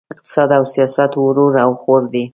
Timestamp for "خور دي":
1.81-2.23